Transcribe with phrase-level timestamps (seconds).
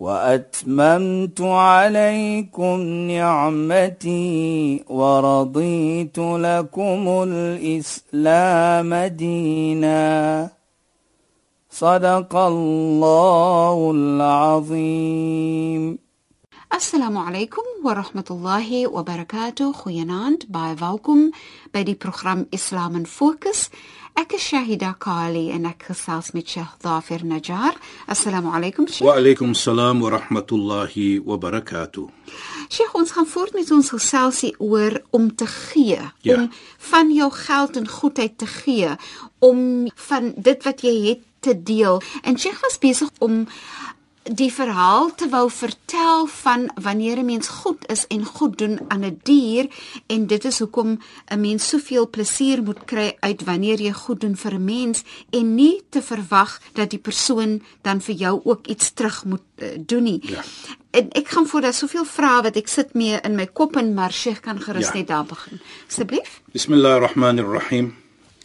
[0.00, 10.48] وأتممت عليكم نعمتي ورضيت لكم الإسلام دينا.
[11.70, 15.98] صدق الله العظيم.
[16.74, 19.72] السلام عليكم ورحمة الله وبركاته.
[19.72, 21.30] خويناند باي فاوكم
[21.74, 23.70] بدي برنامج اسلام فوكس.
[24.18, 27.76] Ek is Shahida Kali en ek gesels met Sheikh Dafir Najjar.
[28.10, 29.06] Assalamu alaykum Sheikh.
[29.06, 32.08] Wa alaykum salaam wa rahmatullahi wa barakatuh.
[32.68, 36.34] Sheikh, ons gaan voort met ons geselsie oor om te gee, Ja.
[36.34, 36.50] om
[36.90, 38.90] van jou geld en goedheid te gee,
[39.38, 42.02] om van dit wat jy het te deel.
[42.22, 43.46] En Sheikh was besig om
[44.34, 49.04] die verhaal te wou vertel van wanneer 'n mens goed is en goed doen aan
[49.04, 49.66] 'n dier
[50.06, 50.98] en dit is hoekom
[51.32, 55.54] 'n mens soveel plesier moet kry uit wanneer jy goed doen vir 'n mens en
[55.54, 60.02] nie te verwag dat die persoon dan vir jou ook iets terug moet uh, doen
[60.02, 60.20] nie.
[60.22, 60.42] Ja.
[60.90, 63.94] En ek gaan voor daar soveel vrae wat ek sit mee in my kop en
[63.94, 64.92] maar Sheikh kan gerus Ja.
[64.94, 65.60] net daar begin.
[65.88, 66.40] Asseblief.
[66.52, 67.94] Bismillahir Rahmanir Rahim.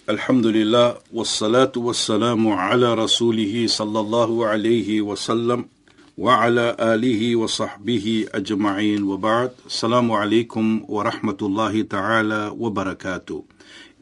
[0.06, 5.70] Alhamdulillah wassalatu wassalamu ala rasulih sallallahu alayhi wa sallam
[6.18, 9.56] wa ala alihi wa sahbihi ajma'in wa ba'd.
[9.64, 13.48] Assalamu alaykum wa rahmatullahi ta'ala wa barakatuh.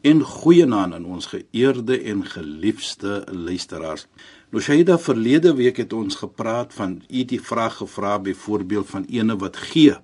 [0.02, 4.10] In goeie naam aan ons geëerde en geliefde luisteraars.
[4.50, 9.38] Nou Shaida verlede week het ons gepraat van u die vraag gevra byvoorbeeld van ene
[9.38, 9.94] wat gee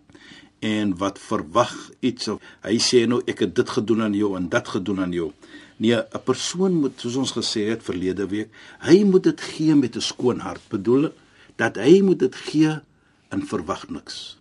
[0.62, 4.46] en wat verwag iets of hy sê nou ek het dit gedoen aan jou en
[4.46, 5.32] dat gedoen aan jou.
[5.78, 8.50] Nee, 'n persoon moet soos ons gesê het verlede week,
[8.82, 10.62] hy moet dit gee met 'n skoon hart.
[10.68, 11.12] Bedoel
[11.56, 12.80] dat hy moet dit gee
[13.28, 14.38] en verwag niks.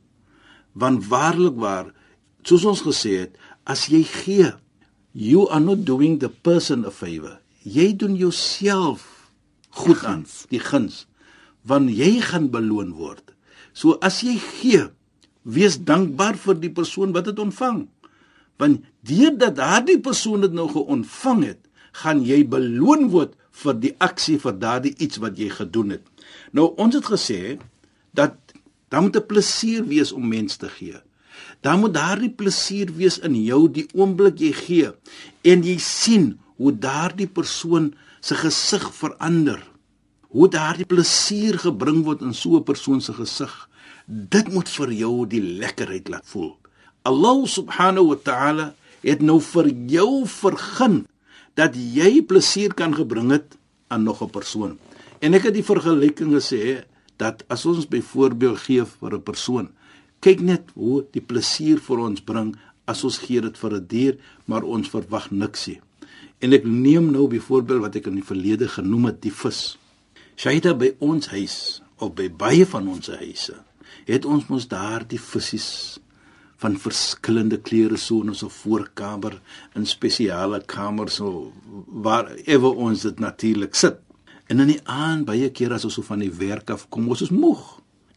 [0.72, 1.94] Want waarlik waar,
[2.42, 4.54] soos ons gesê het, as jy gee,
[5.12, 7.40] you are not doing the person a favor.
[7.64, 9.32] Jy doen jouself
[9.70, 11.06] goed aan, die guns,
[11.62, 13.34] want jy gaan beloon word.
[13.74, 14.88] So as jy gee,
[15.44, 17.88] wees dankbaar vir die persoon wat dit ontvang.
[18.58, 21.62] Want deurdat daardie persoon dit nou geontvang het,
[22.04, 26.04] gaan jy beloon word vir die aksie vir daardie iets wat jy gedoen het.
[26.54, 27.58] Nou ons het gesê
[28.18, 28.38] dat
[28.90, 31.00] daar moet 'n plesier wees om mens te gee.
[31.62, 34.92] Daar moet daardie plesier wees in jou die oomblik jy gee
[35.42, 39.62] en jy sien hoe daardie persoon se gesig verander.
[40.28, 43.70] Hoe daardie plesier gebring word in so 'n persoon se gesig.
[44.06, 46.58] Dit moet vir jou die lekkerheid laat voel.
[47.08, 48.66] Allah subhanahu wa ta'ala
[49.00, 51.06] het nou vir jou vergun
[51.56, 53.56] dat jy plesier kan gebring het
[53.88, 54.78] aan nog 'n persoon.
[55.20, 56.84] En ek het die vergelyking gesê
[57.18, 59.70] dat as ons byvoorbeeld gee vir 'n persoon,
[60.20, 64.18] kyk net hoe die plesier vir ons bring as ons gee dit vir 'n dier,
[64.46, 65.82] maar ons verwag niks nie.
[66.40, 69.78] En ek neem nou byvoorbeeld wat ek in die verlede genoem het, die vis.
[70.36, 73.56] Shaita by ons huis of by baie van ons huise,
[74.06, 76.00] het ons mos daar die visse
[76.62, 79.38] van verskillende kleure so in ons voorkamer
[79.78, 81.52] in spesiale kamers so
[82.06, 84.00] waar ewe ons dit natuurlik sit.
[84.48, 87.22] En in die aand baie keer as ons so van die werk af kom, ons
[87.26, 87.62] is moeg,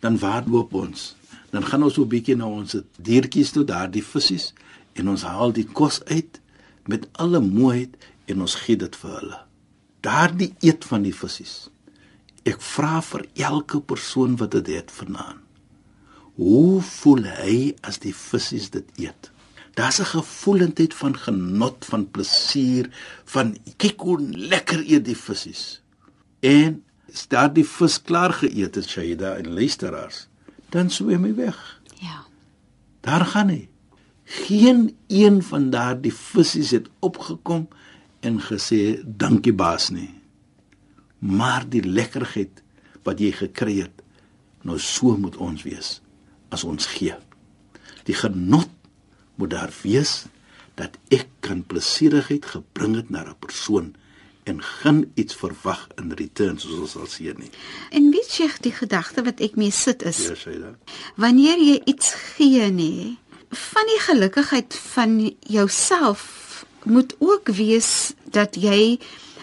[0.00, 1.10] dan waardloop ons.
[1.50, 4.52] Dan gaan ons so 'n bietjie na ons diertjies toe, daardie visse
[4.94, 6.40] en ons haal die kos uit
[6.86, 7.96] met alle mooiheid
[8.26, 9.38] en ons gee dit vir hulle.
[10.00, 11.68] Daardie eet van die visse.
[12.44, 15.49] Ek vra vir elke persoon wat dit het vanaand.
[16.40, 19.28] Hoe voel hy as die visse dit eet?
[19.76, 22.88] Daar's 'n gevoelendheid van genot, van plesier,
[23.24, 25.80] van kyk hoe lekker eet die visse.
[26.40, 30.28] En as daardie vis klaar geëet het, Shaida en luisteraars,
[30.68, 31.80] dan swem hy weg.
[32.00, 32.24] Ja.
[33.00, 33.68] Daar gaan hy.
[34.24, 37.68] Geen een van daardie visse het opgekom
[38.20, 40.15] en gesê dankie baas nie.
[41.18, 42.62] Maar die lekkerheid
[43.03, 44.03] wat jy gekry het,
[44.62, 46.00] nou so moet ons wees
[46.50, 47.14] as ons gee.
[48.04, 48.68] Die genot
[49.36, 50.24] moet daar wees
[50.74, 53.94] dat ek kan plesierigheid gebring het na 'n persoon
[54.44, 57.50] en geen iets verwag in return soos ons sal sien nie.
[57.91, 60.74] En weet jy die gedagte wat ek mee sit is Ja, Shaida.
[61.16, 63.16] wanneer jy iets gee nê
[63.50, 68.98] van die gelukigheid van jouself moet ook wees dat jy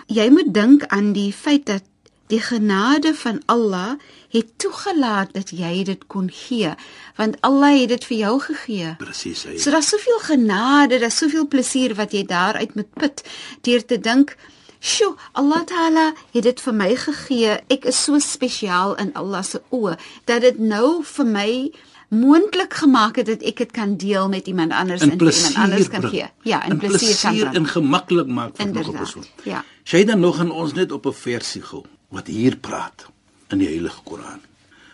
[0.07, 1.83] jy moet dink aan die feit dat
[2.27, 3.95] die genade van Allah
[4.29, 6.73] het toegelaat dat jy dit kon gee,
[7.15, 8.95] want Allah het dit vir jou gegee.
[8.99, 9.57] Presies, hy.
[9.57, 13.23] So daar's soveel genade, daar's soveel plesier wat jy daaruit moet put
[13.61, 14.35] deur te dink,
[14.79, 17.59] "Sjoe, Allah Taala het dit vir my gegee.
[17.69, 21.71] Ek is so spesiaal in Allah se oë dat dit nou vir my
[22.09, 25.89] moontlik gemaak het dat ek dit kan deel met iemand anders en plesier iemand anders
[25.89, 26.13] kan bring.
[26.13, 26.29] gee.
[26.41, 27.55] Ja, in in plesier kan plesier bring.
[27.55, 29.25] en gemaklik maak vir nog 'n persoon.
[29.43, 29.63] ja.
[29.83, 31.83] Sy dan nog aan ons net op 'n versie gou
[32.13, 33.07] wat hier praat
[33.51, 34.41] in die Heilige Koran.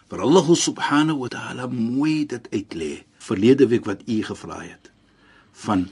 [0.09, 2.93] Vir Allah subhanahu wa ta'ala mooi dit uitlê.
[3.17, 4.91] Verlede week wat u gevra het
[5.53, 5.87] van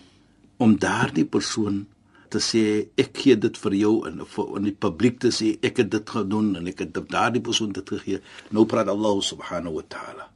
[0.58, 1.86] om daardie persoon
[2.32, 2.64] te sê
[3.00, 4.22] ek gee dit vir jou en
[4.58, 7.88] in die publiek te sê ek het dit gedoen en ek het daardie persoon dit
[7.96, 8.22] gegee.
[8.50, 10.28] Nou praat Allah subhanahu wa ta'ala.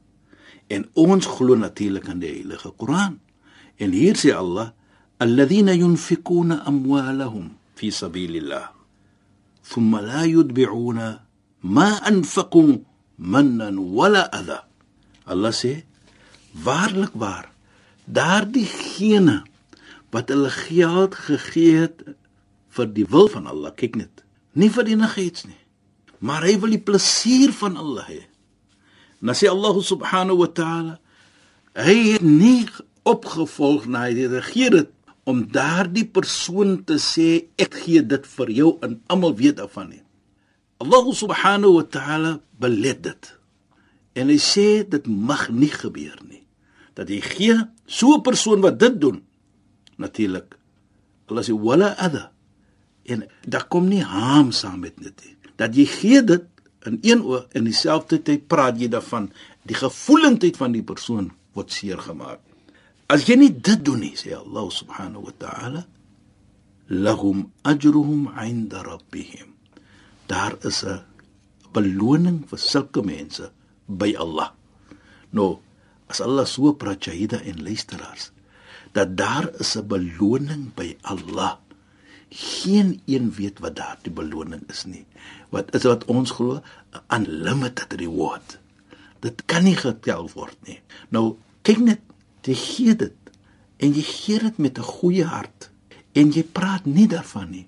[0.68, 3.20] En ons glo natuurlik aan die Heilige Koran.
[3.78, 4.72] En hier sê Allah:
[5.18, 8.75] "Alladhina yunfikuna amwalahum fi sabilillah,
[9.68, 11.08] thumma la yutbi'una
[11.62, 12.84] ma anfaqu
[13.18, 14.66] mannan wala adha."
[15.26, 15.84] Allah sê:
[16.64, 17.50] "Waarlik waar,
[18.04, 19.44] daardie gene
[20.12, 21.98] wat hulle geld gegee het
[22.76, 24.24] vir die wil van Allah, kyk net,
[24.54, 25.62] nie vir enigiets nie,
[26.20, 28.22] maar hy wil die plesier van Allah hê."
[29.20, 30.94] Nou sê Allah subhanahu wa ta'ala
[31.76, 32.68] hy het nie
[33.06, 34.95] opgevolg na die regering het
[35.26, 40.02] om daardie persoon te sê ek gee dit vir jou en almal weet daarvan nie.
[40.78, 43.32] Allah subhanahu wa ta'ala belet dit.
[44.16, 46.44] En hy sê dit mag nie gebeur nie.
[46.96, 47.56] Dat jy gee
[47.86, 49.22] so 'n persoon wat dit doen
[49.98, 50.56] natuurlik.
[51.26, 52.30] Allah sê wala adha.
[53.04, 55.36] En daar kom nie haam saam met dit nie.
[55.56, 56.44] Dat jy gee dit
[56.86, 59.30] in een oog en dieselfde tyd praat jy daarvan
[59.66, 62.40] die gevoelendheid van die persoon word seer gemaak.
[63.06, 65.82] As jy nie dit doen nie, sê Allah subhanahu wa ta'ala,
[66.90, 69.54] lahum ajruhum 'inda rabbihim.
[70.26, 71.06] Daar is 'n
[71.72, 73.50] beloning vir sulke mense
[73.86, 74.50] by Allah.
[75.30, 75.62] Nou,
[76.10, 78.32] as Allah so praat Jahida en luisteraars,
[78.92, 81.62] dat daar is 'n beloning by Allah.
[82.30, 85.06] Geen een weet wat daardie beloning is nie.
[85.50, 86.58] Wat is wat ons glo?
[86.90, 88.58] 'n Unlimited reward.
[89.20, 90.80] Dit kan nie getel word nie.
[91.08, 92.00] Nou, kyk net,
[92.46, 93.32] jy gee dit
[93.82, 95.70] en jy gee dit met 'n goeie hart
[96.14, 97.66] en jy praat nie daarvan nie.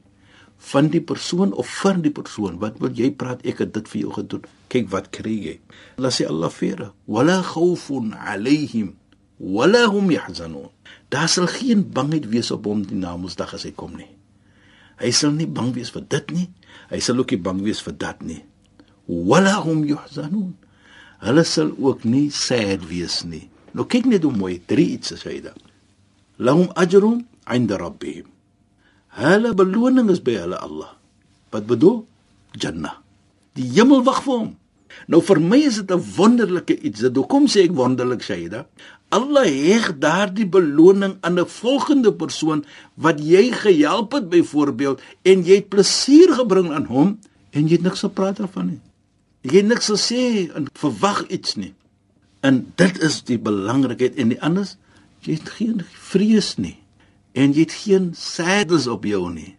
[0.59, 3.45] Van die persoon of vir die persoon wat wil jy praat?
[3.47, 4.45] Ek het dit vir jou gedoen.
[4.69, 5.61] Kyk wat kry jy?
[5.99, 8.97] Allah sê Allah vir wala khawfun alayhim
[9.39, 10.71] wala hum yahzanun.
[11.09, 14.11] Daar sal geen bangheid wees op hom die namedsdag as hy kom nie.
[14.99, 16.49] Hy sal nie bang wees vir dit nie.
[16.91, 18.45] Hy sal ook nie bang wees vir dat nie.
[19.07, 20.57] Wala hum yahzanun.
[21.19, 25.37] Hulle sal ook nie sad wees nie nou kyk net hoe mooi drie iets sê
[25.37, 25.59] hy dan
[26.39, 28.29] lahum ajrun 'inda rabbihim.
[29.19, 30.95] Hulle beloning is by hulle Allah.
[31.51, 32.07] Wat bedoel?
[32.53, 33.01] Jannah.
[33.57, 34.51] Die hemel wag vir hom.
[35.09, 37.01] Nou vir my is dit 'n wonderlike iets.
[37.01, 38.67] Dit hoekom sê ek wonderlik Shaida?
[39.11, 42.65] Allah heg daardie beloning aan 'n volgende persoon
[42.95, 47.19] wat jy gehelp het byvoorbeeld en jy het plesier gebring aan hom
[47.51, 48.81] en jy het niks gepraat daarvan nie.
[49.41, 51.75] Jy het niks gesê en verwag iets nie
[52.41, 54.77] en dit is die belangrikheid en die anders
[55.27, 56.77] jy het geen vrees nie
[57.39, 59.55] en jy het geen sadness op jou nie.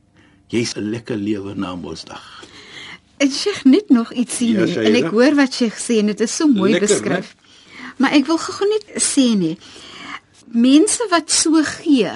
[0.49, 2.43] Jy's 'n lekker lewe na Mosdag.
[3.17, 6.21] Ek sê net nog iets sien Ja, en ek hoor wat jy gesê en dit
[6.21, 7.35] is so mooi Lekker, beskryf.
[7.97, 9.57] Maar ek wil gou net sê nie.
[10.47, 12.11] Mense wat so gee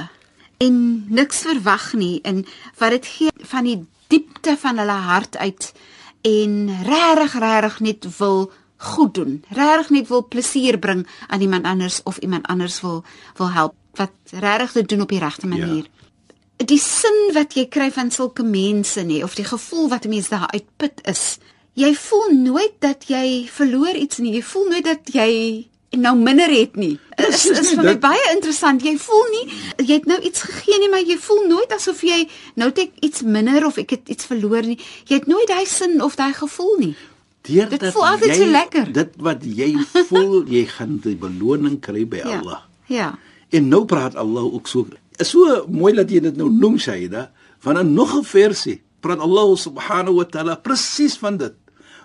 [0.57, 2.45] en niks verwag nie en
[2.79, 5.73] wat dit gee van die diepte van hulle hart uit
[6.21, 6.51] en
[6.87, 8.51] regtig regtig net wil
[8.83, 9.43] goed doen.
[9.49, 13.03] Regtig net wil plesier bring aan iemand anders of iemand anders wil
[13.37, 15.83] wil help wat regtig dit doen op die regte manier.
[15.85, 16.65] Ja.
[16.65, 20.29] Die sin wat jy kry van sulke mense nê of die gevoel wat 'n mens
[20.29, 21.37] daar uitput is.
[21.73, 24.33] Jy voel nooit dat jy verloor iets nie.
[24.33, 26.99] Jy voel nooit dat jy nou minder het nie.
[27.17, 28.81] Is Presies is nie, vir my dit- baie interessant.
[28.83, 29.53] Jy voel nie
[29.87, 32.91] jy het nou iets gegee nie, maar jy voel nooit asof jy nou het ek
[33.01, 34.79] iets minder of ek het iets verloor nie.
[35.05, 36.95] Jy het nooit daai sin of daai gevoel nie.
[37.43, 38.91] Deur Dit voel altyd jy, so lekker.
[38.95, 39.73] Dit wat jy
[40.07, 42.39] voel, jy gaan die beloning kry by Ja.
[42.39, 42.61] Allah.
[42.87, 43.09] Ja.
[43.51, 44.87] En nou praat Allah ook so.
[45.19, 48.81] Is so mooi dat jy dit nou noem Shaida, van 'n nog 'n versie.
[49.03, 51.53] Praat Allah subhanahu wa ta'ala presies van dit.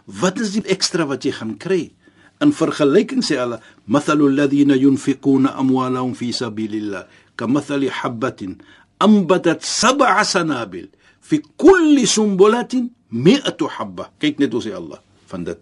[0.06, 1.92] Wat is die ekstra wat jy gaan kry?
[2.40, 8.58] In vergelyking sê Allah, "Mathalul ladhina yunfiquna amwalahum fi sabilillah kamathali habatin
[8.98, 10.88] ambatat sab'a sanabil
[11.20, 14.98] fi kulli sumbulatin mi'atu habba." Kyk net hoe sê Allah
[15.30, 15.58] van dit.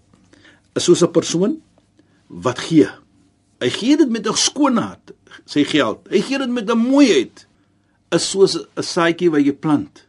[0.76, 1.60] Is soos 'n persoon
[2.26, 2.88] wat gee.
[3.60, 6.06] Hy gee dit met 'n skoonheid, sy geld.
[6.10, 7.46] Hy gee dit met 'n mooiheid.
[8.10, 10.06] Is soos 'n saadjie wat jy plant.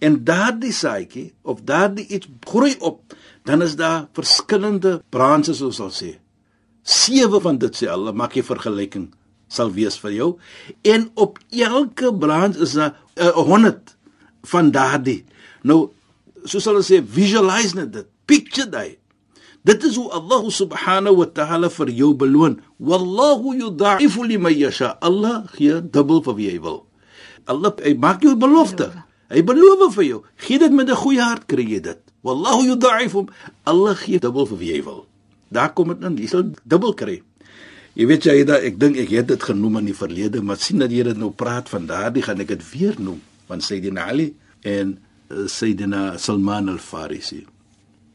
[0.00, 6.02] En daardie saadjie of daardie iets groei op, dan is daar verskillende branches soos ons
[6.02, 6.18] sê.
[6.82, 9.12] Sewe van dit sê Allah, maak jy vergelyking
[9.48, 10.28] sal wees vir jou
[10.82, 13.96] en op elke branch is daar 'n uh, 100
[14.42, 15.24] van daardie.
[15.62, 15.90] Nou
[16.44, 18.97] soos hulle sê visualize net dit, picture dit.
[19.68, 22.56] Dit is hoe Allah subhanahu wa ta'ala vir jou beloon.
[22.80, 24.96] Wallahu yudha'ifu liman yasha.
[25.04, 26.78] Allah gee dubbel vir wie hy wil.
[27.44, 28.88] Allah hy maak jou belofte.
[29.28, 30.20] Hy beloof vir jou.
[30.40, 32.00] Gee dit met 'n goeie hart kry jy dit.
[32.24, 33.28] Wallahu yudha'ifu.
[33.64, 35.04] Allah gee dubbel vir wie hy wil.
[35.52, 36.16] Daar kom dit in.
[36.16, 37.22] Jy sal dubbel kry.
[37.94, 40.78] Jy weet jy da ek dink ek het dit genoem in die verlede, maar sien
[40.78, 44.34] dat jy dit nou praat van daardie gaan ek dit weer noem van Sayyidina Ali
[44.62, 44.98] en
[45.30, 47.42] uh, Sayyidina Salman al-Farisi.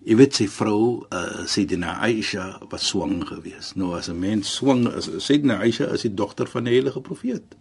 [0.03, 3.75] Jy weet sy vrou, uh, Sayyidina Aisha was swanger geweest.
[3.75, 7.55] Nou as 'n mens swanger is, Sayyidina Aisha is die dogter van die heilige profeet.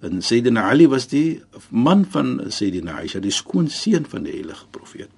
[0.00, 5.10] En Sayyidina Ali was die man van Sayyidina Aisha, die skoonseun van die heilige profeet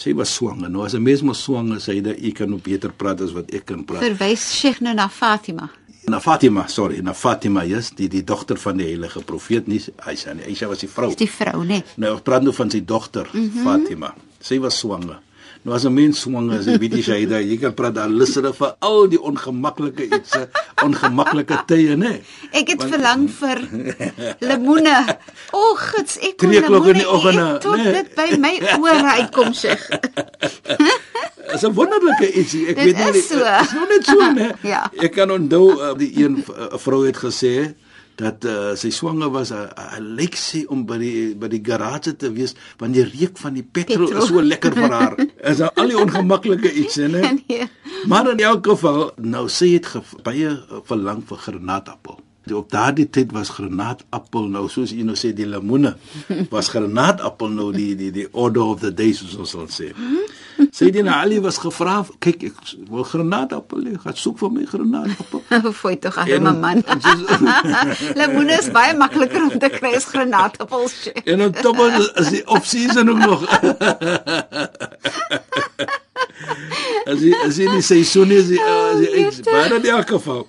[0.00, 0.70] sy was swanger.
[0.70, 3.50] Nou as 'n mens mos swanger sê dat ek kan nou beter praat as wat
[3.50, 4.02] ek kan praat.
[4.02, 5.70] Verwys Sheikh nou na Fatima.
[6.08, 10.32] Na Fatima, sorry, na Fatima, yes, die die dogter van die heilige profeet nie Aisha
[10.32, 10.44] nie.
[10.44, 11.08] Aisha was die vrou.
[11.08, 11.66] Dis die vrou, né?
[11.66, 11.82] Nee.
[11.96, 13.62] Nou ek praat nou van sy dogter mm -hmm.
[13.62, 14.14] Fatima.
[14.40, 15.18] Sy was swanger.
[15.66, 18.76] Nou as 'n mens swanger is, weet jy daai jy kan praat daar lusere vir
[18.78, 20.36] al die ongemaklike iets,
[20.84, 22.20] ongemaklike tye, né?
[22.52, 23.58] Ek het Want, verlang vir
[24.46, 24.94] lemoene.
[25.50, 27.48] O, oh, gits, ek kon lemoene in die oggende,
[27.82, 27.92] né?
[27.98, 29.50] Dit by my ore uitkom.
[31.46, 32.66] Dit is 'n wonderlike ietsie.
[32.70, 33.12] Ek dit weet nie.
[33.12, 34.48] Dit is nog net so, né?
[34.72, 34.86] ja.
[35.02, 37.74] Ek kan onthou uh, die een uh, vrou het gesê
[38.16, 42.32] dat uh, sy swanger was 'n uh, leksie om by die by die garage te
[42.32, 44.22] wees want die reuk van die petrol, petrol.
[44.22, 45.16] is so lekker vir haar.
[45.52, 47.08] is nou al die ongemaklike iets hè.
[47.46, 47.68] Nee.
[48.06, 49.88] Maar in elk geval nou sê dit
[50.22, 52.20] baie verlang vir granaatappel.
[52.54, 55.96] Op daardie tyd was granaatappel nou soos jy nou sê die lemoene
[56.50, 59.92] was granaatappel nou die die die order of the day soos ons sal sê.
[60.76, 62.56] Sayyidina Ali was gevra, kyk ek
[62.92, 65.40] wil granaatappel hê, gaan soek vir my granaatappel.
[65.80, 66.82] Foi tog aan my man.
[68.20, 70.98] Lemoene is baie makliker om te kry as granaatappels.
[71.32, 71.80] en dan tog
[72.20, 73.48] is die off season ook nog.
[77.08, 80.44] as jy as jy nie seisoen is, as jy baie in elk geval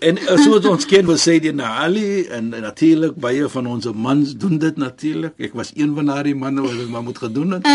[0.00, 3.88] en eh, so ons ken wat sê die Ali en, en natuurlik baie van ons
[3.94, 5.34] mans doen dit natuurlik.
[5.38, 7.66] Ek was een van daardie manne wat dit maar moet gedoen het.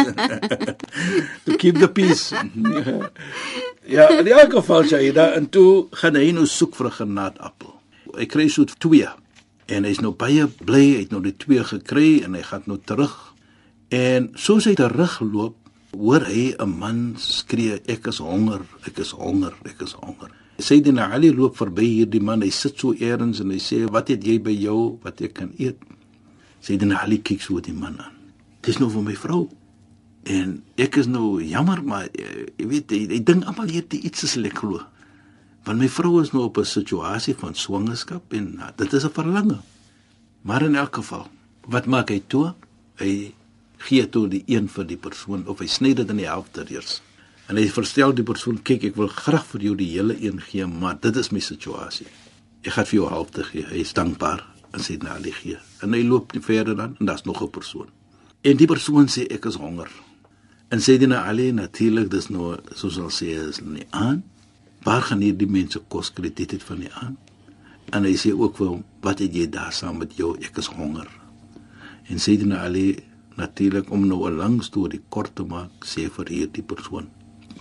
[1.45, 2.33] to keep the peace.
[3.95, 6.97] ja, in elk geval sê hy da en toe gaan hy nou soek vir 'n
[6.99, 7.73] granaatappel.
[8.17, 9.07] Hy kry so twee
[9.71, 12.79] en hy's nou baie bly hy het nou die twee gekry en hy gaan nou
[12.85, 13.15] terug.
[13.91, 15.55] En soos hy terugloop,
[15.91, 20.31] hoor hy 'n man skree ek is honger, ek is honger, ek is honger.
[20.59, 22.41] Sayyidina Ali loop verby hierdie man.
[22.41, 25.53] Hy sit so eers en hy sê, "Wat het jy by jou wat ek kan
[25.57, 25.77] eet?"
[26.61, 28.13] Sayyidina Ali kyk so die man aan.
[28.61, 29.49] "Dis nou vir my vrou."
[30.23, 34.23] En ek is nou jammer, maar eh, jy weet, ek dink almal hier dit iets
[34.23, 34.81] is lekker glo.
[35.65, 39.09] Want my vrou is nou op 'n situasie van swangerskap en nou, dit is 'n
[39.09, 39.59] verlange.
[40.41, 41.27] Maar in elk geval,
[41.67, 42.53] wat maak hy toe?
[42.95, 43.33] Hy
[43.77, 47.01] gee toe die een vir die persoon of hy sny dit in die helfte eers.
[47.51, 50.63] En hy verstel die persoon, kyk, ek wil graag vir jou die hele een gee,
[50.63, 52.05] maar dit is my situasie.
[52.63, 53.65] Ek gaan vir jou half te gee.
[53.67, 55.59] Hy is dankbaar en sê na die gee.
[55.83, 57.91] En hy loop nie verder dan en daar's nog 'n persoon.
[58.47, 59.91] En die persoon sê ek is honger.
[60.69, 64.23] En sê dit nou alleen natuurlik, dis nou soos al sê is nie aan.
[64.83, 67.17] Waar gaan hierdie mense kos kry dit het van die aan?
[67.91, 70.37] En hy sê ook vir hom, wat het jy daar saam met jou?
[70.39, 71.07] Ek is honger.
[72.07, 73.03] En sê dit nou alleen
[73.35, 77.09] natuurlik om nou 'n lang storie kort te maak, sê vir hierdie persoon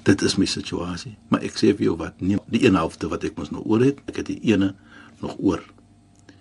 [0.03, 1.17] dit is my situasie.
[1.29, 3.85] Maar ek sê vir jou wat, neem die een helfte wat ek mos nou oor
[3.85, 4.75] het, ek het die ene
[5.21, 5.63] nog oor.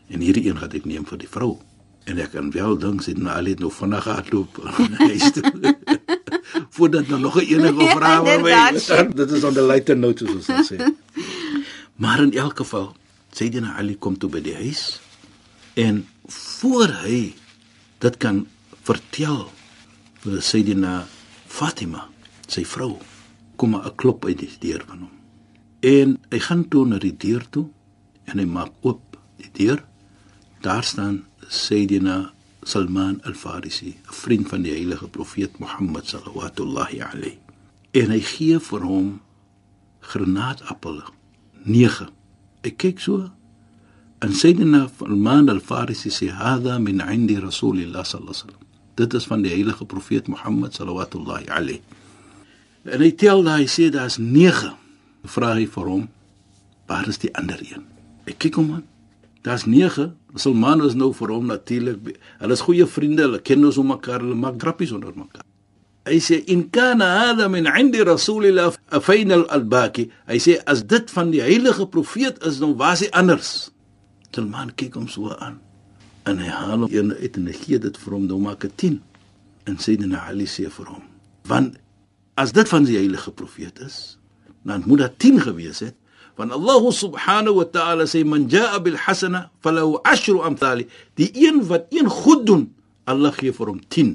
[0.09, 1.57] En hierdie een gaan ek neem vir die vrou.
[2.09, 4.61] En ek kan wel dink sy nou al het nou vinnig hardloop
[5.09, 5.75] huis toe.
[6.77, 8.55] Voordat nou nog 'n ene wil vra oor my.
[9.19, 10.79] Dit is on the lighter note soos ons sê.
[11.95, 12.95] Maar in elk geval,
[13.31, 14.99] Sayyidina Ali kom toe by die huis
[15.73, 17.35] en voor hy
[17.99, 18.47] dit kan
[18.87, 19.51] vertel
[20.23, 21.07] vir Sayyidina
[21.47, 22.07] Fatima,
[22.47, 22.97] sy vrou
[23.59, 25.15] kom 'n klop uit die deur van hom.
[25.79, 27.67] En hy gaan toe na die deur toe
[28.29, 29.83] en hy maak oop die deur.
[30.61, 32.31] Daar staan Sayyidina
[32.63, 37.37] Salman al-Farisi, 'n vriend van die heilige profeet Mohammed sallallahu alayhi.
[37.91, 39.21] En hy gee vir hom
[39.99, 41.11] granaatappels
[41.63, 42.09] 9.
[42.61, 43.29] Ek kyk so
[44.19, 49.41] en Sayyidina Salman al-Farisi sê: "Hada min 'indi Rasulillah sallallahu alayhi wasallam." Dit is van
[49.41, 51.81] die heilige profeet Mohammed sallallahu alayhi.
[52.87, 54.71] En hy tel daai sê daar's 9.
[55.27, 56.05] Vra hy vir hom,
[56.87, 57.83] waar is die ander een?
[58.29, 58.85] Ek kyk hom aan.
[59.43, 60.13] Daar's 9.
[60.39, 62.15] Salman is nou vir hom natuurlik.
[62.39, 65.43] Hulle is goeie vriende, hulle ken ons om mekaar, hulle maak grappies onder mekaar.
[66.09, 70.09] Hy sê in kana hada min 'indi rasulillah afain al-albaki.
[70.27, 73.71] Hy sê as dit van die heilige profeet is, dan was hy anders.
[74.31, 75.59] Salman kyk hom so aan.
[76.25, 78.77] En hy haal hom een uit en hy gee dit vir hom, dan maak dit
[78.77, 79.01] 10.
[79.65, 81.03] En Sayyidina Ali sê vir hom:
[81.45, 81.77] "Want
[82.39, 84.17] as dit van die heilige profeet is,
[84.63, 85.97] dan moet dit 10 gewees het."
[86.39, 90.85] Want Allah subhanahu wa ta'ala sê man jaa bil hasana falahu ashru amthali.
[91.19, 92.69] Die een wat een goed doen,
[93.03, 94.13] Allah gee vir hom 10.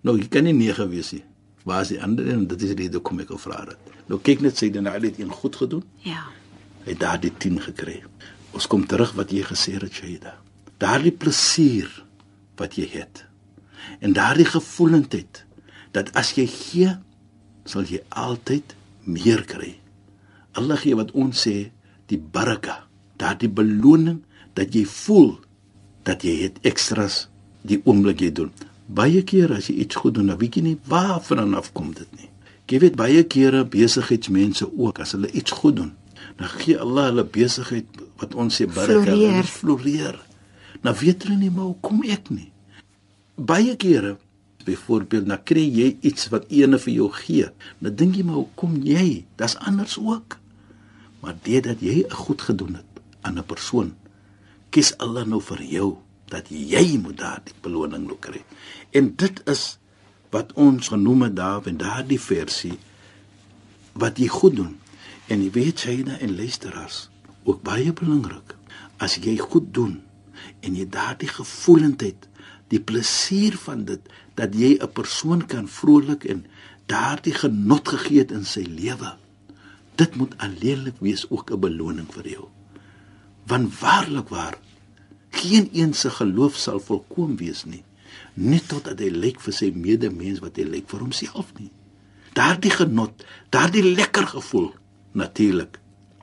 [0.00, 1.24] Nou jy kan nie 9 wees nie.
[1.68, 3.92] Waar is die ander en dit is die rede kom ek al vra dit.
[4.08, 5.84] Nou kyk net sê dan Ali het een goed gedoen.
[6.06, 6.24] Ja.
[6.86, 8.00] Hy het daardie 10 gekry.
[8.56, 10.38] Ons kom terug wat jy gesê het Shaida.
[10.80, 11.92] Daardie plesier
[12.56, 13.26] wat jy het.
[14.00, 15.44] En daardie gevoelendheid
[15.92, 16.96] dat as jy gee,
[17.64, 19.76] sal jy altyd meer kry.
[20.58, 21.70] Allah gee wat ons sê
[22.10, 22.84] die baraka,
[23.16, 24.20] daardie beloning
[24.54, 25.38] dat jy voel
[26.04, 27.26] dat jy het ekstras
[27.62, 28.52] die oomblik jy doen
[28.92, 32.08] baie keer as jy iets goed doen, dan weet jy nie waarvan af kom dit
[32.18, 32.28] nie.
[32.72, 35.90] Jy weet baie kere besigheidsmense ook as hulle iets goed doen,
[36.38, 39.48] dan gee Allah hulle besigheid wat ons sê baraka Floreer.
[39.48, 40.20] floreer.
[40.82, 42.48] Nou weet hulle nie maar hoekom ek nie.
[43.36, 44.16] Baie kere
[44.66, 47.48] byvoorbeeld nou kry jy iets wat ene vir jou gee.
[47.78, 49.24] Nou dink jy maar hoekom jy?
[49.36, 50.38] Dis anders ook.
[51.22, 53.94] Maar dit dat jy goed gedoen het aan 'n persoon,
[54.70, 58.44] kies Allah nou vir jou dat jy moet daardie beloning nou kry.
[58.90, 59.78] En dit is
[60.30, 62.78] wat ons genoem het daar in daardie versie
[63.92, 64.78] wat jy goed doen.
[65.28, 67.08] En jy weet Shaina en luisteraars,
[67.44, 68.56] ook baie belangrik.
[68.96, 70.00] As jy goed doen
[70.60, 72.28] en jy daardie gevoelendheid,
[72.72, 74.00] die plesier van dit
[74.40, 76.44] dat jy 'n persoon kan vrolik en
[76.86, 79.16] daardie genot gegee het in sy lewe.
[79.94, 82.46] Dit moet alleenlik wees ook 'n beloning vir jou.
[83.46, 84.58] Want waarlik waar
[85.30, 87.84] geen een se geloof sal volkoem wees nie
[88.34, 91.70] net totdat hy lyk vir sy medemens wat hy lyk vir homself nie.
[92.36, 94.72] Daardie genot, daardie lekker gevoel
[95.12, 95.78] natuurlik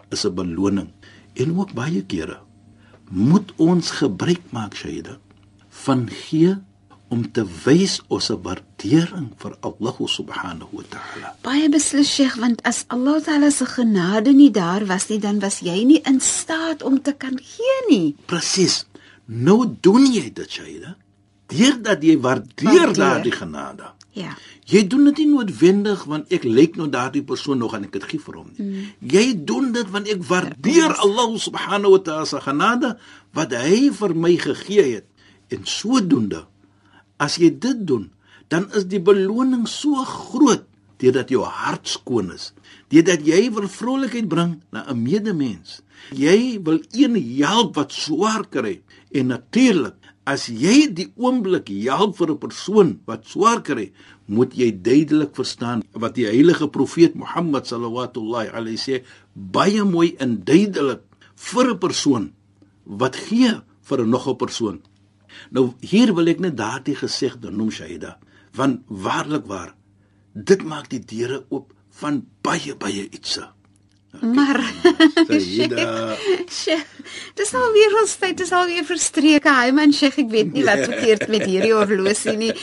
[0.10, 0.89] is 'n beloning
[1.36, 2.39] en ook baie kere
[3.10, 5.20] moet ons gebruik maak Shaida
[5.86, 6.55] van gee
[7.09, 11.33] om te wys ons waardering vir Allah subhanahu wa ta'ala.
[11.46, 15.59] Baie beslis Sheikh, want as Allah Taala se genade nie daar was nie, dan was
[15.65, 18.15] jy nie in staat om te kan gee nie.
[18.29, 18.83] Presies.
[19.25, 20.96] Nou doen jy dit Shaida
[21.50, 23.89] deurdat jy waardeer daardie genade.
[24.13, 24.35] Ja.
[24.70, 28.05] Jy doen dit nie noodwendig want ek lyk nou daardie persoon nog en ek het
[28.11, 28.65] gee vir hom nie.
[28.65, 28.89] Mm.
[29.13, 32.94] Jy doen dit want ek waardeer Allah subhanahu wa ta'ala se genade
[33.37, 35.08] wat hy vir my gegee het.
[35.50, 36.46] En sodoende
[37.18, 38.09] as jy dit doen,
[38.48, 40.66] dan is die beloning so groot
[41.00, 42.51] deurdat jou hart skoon is.
[42.92, 45.81] Deurdat jy wil vrolikheid bring na 'n medemens.
[46.12, 48.81] Jy wil een help wat swaar kry
[49.12, 53.92] en natuurlik As jy die oomblik help vir 'n persoon wat swaar kry,
[54.27, 60.44] moet jy duidelik verstaan wat die heilige profeet Mohammed sallallahu alayhi sê, baie mooi en
[60.46, 61.01] duidelik
[61.35, 62.31] vir 'n persoon
[62.85, 64.81] wat gee vir 'n nog 'n persoon.
[65.55, 68.18] Nou hier wil ek net daardie gesegde noem Shaida,
[68.57, 69.75] want waarlik waar
[70.33, 73.48] dit maak die deure oop van baie baie ietsie.
[74.22, 74.61] Maar
[75.29, 76.15] Sayyida
[76.50, 76.99] Sheikh,
[77.35, 79.50] dis al weer ons tyd, dis al weer verstreke.
[79.50, 82.53] Hy man Sheikh, ek weet nie wat verkeerd met hierdie horlosie nie.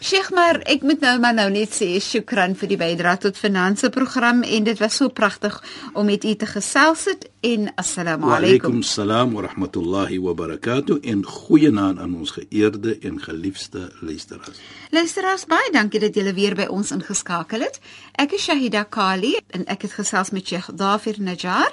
[0.00, 3.90] Sheikh, maar ek moet nou maar nou net sê shukran vir die bydrae tot finansie
[3.90, 5.56] program en dit was so pragtig
[5.94, 8.72] om met u te gesels het en assalamu Wa alaykum.
[8.76, 14.60] alaykum salaam wa rahmatullahi wa barakatuh en goeienaand aan ons geëerde en geliefde luisteraars.
[14.90, 17.80] Luisteraars, baie dankie dat julle weer by ons ingeskakel het.
[18.18, 21.72] Ek is Shahida Kali en ek het gesels met Sheikh Dafir Najjar.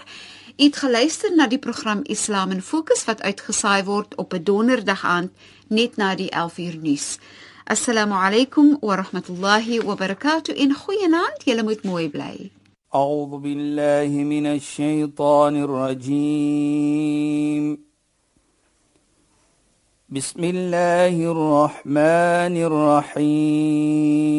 [0.56, 5.04] U het geluister na die program Islam in Fokus wat uitgesaai word op 'n donderdag
[5.04, 5.30] aand
[5.68, 7.18] net na die 11uur nuus.
[7.64, 10.60] Assalamu alaykum wa rahmatullahi wa barakatuh.
[10.60, 12.50] En goeienaand, julle moet mooi bly.
[12.94, 17.08] أعوذ بالله من الشيطان الرجيم
[20.08, 22.56] بسم الله الرحمن
[23.18, 24.38] الرحيم